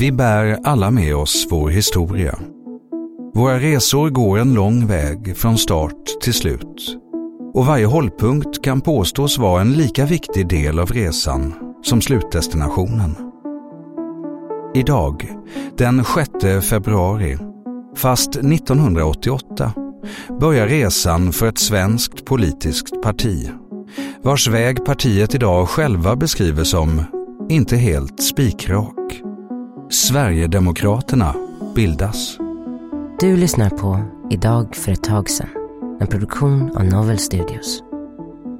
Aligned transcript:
Vi 0.00 0.12
bär 0.12 0.58
alla 0.64 0.90
med 0.90 1.16
oss 1.16 1.46
vår 1.50 1.68
historia. 1.68 2.38
Våra 3.34 3.58
resor 3.58 4.10
går 4.10 4.38
en 4.38 4.54
lång 4.54 4.86
väg 4.86 5.36
från 5.36 5.58
start 5.58 6.20
till 6.22 6.34
slut. 6.34 6.96
Och 7.54 7.66
varje 7.66 7.86
hållpunkt 7.86 8.64
kan 8.64 8.80
påstås 8.80 9.38
vara 9.38 9.60
en 9.60 9.72
lika 9.72 10.06
viktig 10.06 10.48
del 10.48 10.78
av 10.78 10.90
resan 10.90 11.54
som 11.82 12.00
slutdestinationen. 12.00 13.14
Idag, 14.74 15.32
den 15.78 16.04
6 16.04 16.68
februari, 16.68 17.38
fast 17.96 18.36
1988, 18.36 19.72
börjar 20.40 20.66
resan 20.66 21.32
för 21.32 21.46
ett 21.48 21.58
svenskt 21.58 22.24
politiskt 22.24 23.02
parti 23.02 23.50
vars 24.22 24.48
väg 24.48 24.84
partiet 24.84 25.34
idag 25.34 25.68
själva 25.68 26.16
beskriver 26.16 26.64
som 26.64 27.02
inte 27.48 27.76
helt 27.76 28.22
spikrak. 28.22 29.27
Sverigedemokraterna 29.90 31.34
bildas. 31.74 32.38
Du 33.20 33.36
lyssnar 33.36 33.70
på 33.70 34.02
Idag 34.30 34.76
för 34.76 34.92
ett 34.92 35.02
tag 35.02 35.30
sedan, 35.30 35.48
en 36.00 36.06
produktion 36.06 36.76
av 36.76 36.84
Novel 36.84 37.18
Studios. 37.18 37.82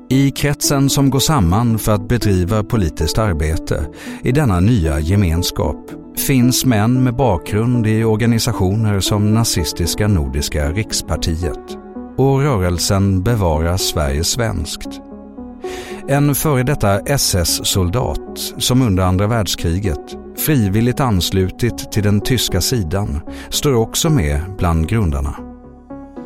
I 0.09 0.31
kretsen 0.31 0.91
som 0.91 1.11
går 1.11 1.19
samman 1.21 1.79
för 1.79 1.93
att 1.93 2.09
bedriva 2.09 2.65
politiskt 2.65 3.19
arbete 3.19 3.87
i 4.23 4.33
denna 4.33 4.61
nya 4.61 5.01
gemenskap 5.01 5.91
finns 6.17 6.65
män 6.65 7.05
med 7.05 7.17
bakgrund 7.17 7.87
i 7.87 8.05
organisationer 8.05 9.01
som 9.01 9.35
nazistiska 9.35 10.09
Nordiska 10.09 10.73
rikspartiet 10.73 11.79
och 12.17 12.41
rörelsen 12.41 13.23
Bevara 13.23 13.79
Sverige 13.79 14.25
svenskt. 14.25 15.01
En 16.09 16.35
före 16.35 16.63
detta 16.63 16.99
SS-soldat 17.01 18.55
som 18.59 18.83
under 18.83 19.03
andra 19.03 19.27
världskriget 19.27 20.28
frivilligt 20.49 21.01
anslutit 21.01 21.93
till 21.93 22.03
den 22.03 22.21
tyska 22.21 22.61
sidan 22.61 23.21
står 23.49 23.75
också 23.75 24.11
med 24.11 24.41
bland 24.59 24.89
grundarna. 24.89 25.37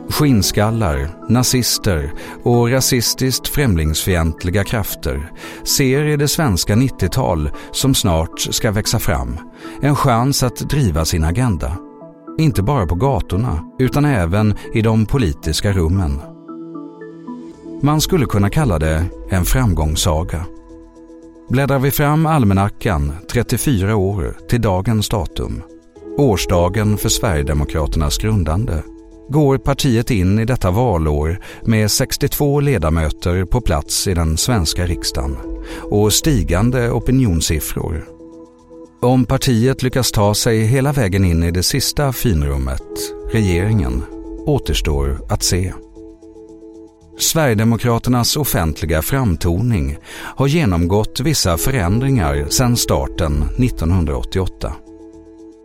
Skinnskallar, 0.09 1.11
nazister 1.29 2.12
och 2.42 2.70
rasistiskt 2.70 3.48
främlingsfientliga 3.48 4.64
krafter 4.64 5.33
ser 5.64 6.05
i 6.05 6.17
det 6.17 6.29
svenska 6.29 6.75
90-tal 6.75 7.51
som 7.73 7.95
snart 7.95 8.41
ska 8.41 8.70
växa 8.70 8.98
fram 8.98 9.39
en 9.81 9.97
chans 9.97 10.42
att 10.42 10.57
driva 10.57 11.05
sin 11.05 11.25
agenda. 11.25 11.77
Inte 12.39 12.62
bara 12.62 12.86
på 12.86 12.95
gatorna 12.95 13.64
utan 13.79 14.05
även 14.05 14.55
i 14.75 14.83
de 14.83 15.07
politiska 15.07 15.73
rummen. 15.73 16.20
Man 17.81 18.01
skulle 18.01 18.27
kunna 18.27 18.51
kalla 18.51 18.79
det 18.79 19.05
en 19.31 19.45
framgångssaga. 19.45 20.45
Bläddrar 21.48 21.79
vi 21.79 21.91
fram 21.91 22.27
almanackan 22.27 23.12
34 23.31 23.97
år 23.97 24.37
till 24.48 24.61
dagens 24.61 25.09
datum, 25.09 25.62
årsdagen 26.19 26.98
för 26.98 27.08
Sverigedemokraternas 27.08 28.19
grundande, 28.19 28.83
går 29.29 29.58
partiet 29.58 30.11
in 30.11 30.39
i 30.39 30.45
detta 30.45 30.70
valår 30.70 31.39
med 31.63 31.91
62 31.91 32.61
ledamöter 32.61 33.45
på 33.45 33.61
plats 33.61 34.07
i 34.07 34.14
den 34.14 34.36
svenska 34.36 34.86
riksdagen 34.86 35.36
och 35.91 36.13
stigande 36.13 36.91
opinionssiffror. 36.91 38.05
Om 39.02 39.25
partiet 39.25 39.83
lyckas 39.83 40.13
ta 40.13 40.35
sig 40.35 40.64
hela 40.64 40.92
vägen 40.92 41.25
in 41.25 41.42
i 41.42 41.51
det 41.51 41.63
sista 41.63 42.13
finrummet, 42.13 42.83
regeringen, 43.33 44.02
återstår 44.47 45.20
att 45.29 45.42
se. 45.42 45.73
Sverigedemokraternas 47.18 48.36
offentliga 48.36 49.02
framtoning 49.02 49.96
har 50.12 50.46
genomgått 50.46 51.20
vissa 51.20 51.56
förändringar 51.56 52.46
sedan 52.48 52.77
starten 52.77 53.42
1988. 53.58 54.73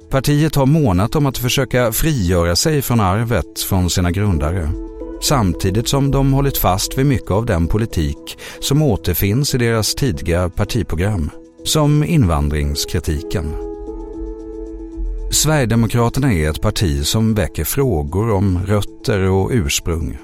Partiet 0.09 0.55
har 0.55 0.65
månat 0.65 1.15
om 1.15 1.25
att 1.25 1.37
försöka 1.37 1.91
frigöra 1.91 2.55
sig 2.55 2.81
från 2.81 2.99
arvet 2.99 3.61
från 3.61 3.89
sina 3.89 4.11
grundare 4.11 4.69
samtidigt 5.21 5.87
som 5.87 6.11
de 6.11 6.33
hållit 6.33 6.57
fast 6.57 6.97
vid 6.97 7.05
mycket 7.05 7.31
av 7.31 7.45
den 7.45 7.67
politik 7.67 8.37
som 8.59 8.81
återfinns 8.81 9.55
i 9.55 9.57
deras 9.57 9.95
tidiga 9.95 10.49
partiprogram, 10.49 11.29
som 11.63 12.03
invandringskritiken. 12.03 13.53
Sverigedemokraterna 15.31 16.33
är 16.33 16.49
ett 16.49 16.61
parti 16.61 17.05
som 17.05 17.33
väcker 17.33 17.63
frågor 17.63 18.31
om 18.31 18.59
rötter 18.65 19.29
och 19.29 19.49
ursprung 19.53 20.17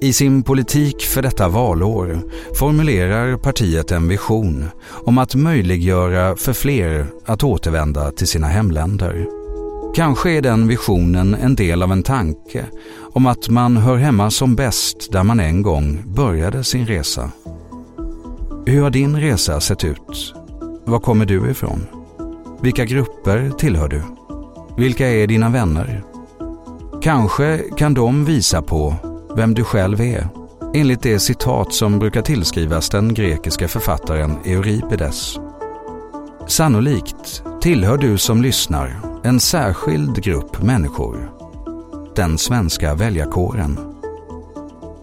i 0.00 0.12
sin 0.12 0.42
politik 0.42 1.02
för 1.02 1.22
detta 1.22 1.48
valår 1.48 2.22
formulerar 2.54 3.36
partiet 3.36 3.92
en 3.92 4.08
vision 4.08 4.64
om 4.88 5.18
att 5.18 5.34
möjliggöra 5.34 6.36
för 6.36 6.52
fler 6.52 7.06
att 7.24 7.44
återvända 7.44 8.10
till 8.10 8.26
sina 8.26 8.46
hemländer. 8.46 9.26
Kanske 9.94 10.30
är 10.30 10.42
den 10.42 10.68
visionen 10.68 11.34
en 11.34 11.54
del 11.54 11.82
av 11.82 11.92
en 11.92 12.02
tanke 12.02 12.64
om 13.12 13.26
att 13.26 13.48
man 13.48 13.76
hör 13.76 13.96
hemma 13.96 14.30
som 14.30 14.54
bäst 14.54 15.12
där 15.12 15.22
man 15.22 15.40
en 15.40 15.62
gång 15.62 16.02
började 16.06 16.64
sin 16.64 16.86
resa. 16.86 17.30
Hur 18.66 18.82
har 18.82 18.90
din 18.90 19.20
resa 19.20 19.60
sett 19.60 19.84
ut? 19.84 20.34
Var 20.84 21.00
kommer 21.00 21.26
du 21.26 21.50
ifrån? 21.50 21.86
Vilka 22.60 22.84
grupper 22.84 23.50
tillhör 23.58 23.88
du? 23.88 24.02
Vilka 24.76 25.08
är 25.08 25.26
dina 25.26 25.48
vänner? 25.48 26.02
Kanske 27.02 27.58
kan 27.76 27.94
de 27.94 28.24
visa 28.24 28.62
på 28.62 28.94
vem 29.38 29.54
du 29.54 29.64
själv 29.64 30.00
är, 30.00 30.28
enligt 30.74 31.02
det 31.02 31.18
citat 31.18 31.74
som 31.74 31.98
brukar 31.98 32.22
tillskrivas 32.22 32.88
den 32.88 33.14
grekiska 33.14 33.68
författaren 33.68 34.38
Euripides. 34.44 35.38
Sannolikt 36.46 37.42
tillhör 37.60 37.96
du 37.96 38.18
som 38.18 38.42
lyssnar 38.42 39.00
en 39.24 39.40
särskild 39.40 40.22
grupp 40.22 40.62
människor, 40.62 41.30
den 42.16 42.38
svenska 42.38 42.94
väljarkåren. 42.94 43.78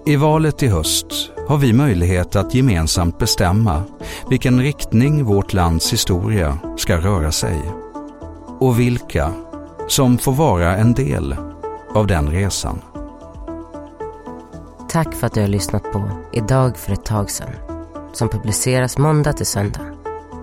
I 0.05 0.15
valet 0.15 0.63
i 0.63 0.67
höst 0.67 1.31
har 1.47 1.57
vi 1.57 1.73
möjlighet 1.73 2.35
att 2.35 2.55
gemensamt 2.55 3.19
bestämma 3.19 3.83
vilken 4.29 4.61
riktning 4.61 5.23
vårt 5.23 5.53
lands 5.53 5.93
historia 5.93 6.57
ska 6.77 6.97
röra 6.97 7.31
sig 7.31 7.61
och 8.59 8.79
vilka 8.79 9.31
som 9.87 10.17
får 10.17 10.33
vara 10.33 10.75
en 10.77 10.93
del 10.93 11.35
av 11.93 12.07
den 12.07 12.29
resan. 12.29 12.79
Tack 14.95 15.15
för 15.15 15.27
att 15.27 15.33
du 15.33 15.41
har 15.41 15.47
lyssnat 15.47 15.83
på 15.83 16.25
Idag 16.33 16.77
för 16.77 16.93
ett 16.93 17.05
tag 17.05 17.31
sedan 17.31 17.55
som 18.13 18.29
publiceras 18.29 18.97
måndag 18.97 19.33
till 19.33 19.45
söndag. 19.45 19.97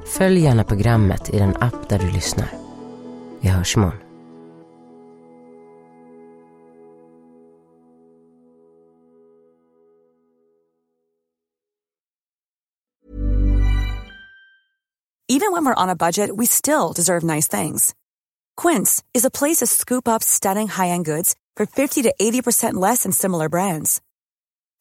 Följ 0.07 0.41
gärna 0.41 0.65
programmet 0.65 1.35
i 1.35 1.39
den 1.39 1.57
app 1.57 1.89
där 1.89 1.99
du 1.99 2.11
lyssnar. 2.11 2.51
Vi 3.41 3.49
hörs 3.49 3.77
imorgon. 3.77 4.01
Even 15.29 15.53
when 15.53 15.65
we're 15.65 15.83
on 15.83 15.89
a 15.89 15.97
budget 15.97 16.31
we 16.39 16.47
still 16.47 16.93
deserve 16.97 17.35
nice 17.35 17.63
things. 17.63 17.95
Quince 18.63 19.03
is 19.19 19.25
a 19.25 19.31
place 19.31 19.57
to 19.57 19.67
scoop 19.67 20.09
up 20.09 20.23
stunning 20.23 20.69
high-end 20.69 21.07
goods 21.07 21.35
for 21.57 21.67
50 21.67 22.03
to 22.03 22.13
80% 22.21 22.89
less 22.91 23.03
than 23.03 23.13
similar 23.13 23.49
brands. 23.49 24.01